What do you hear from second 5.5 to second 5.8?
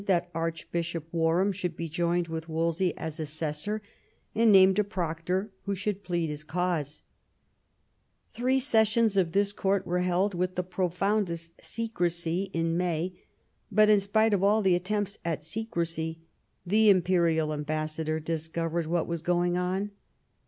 who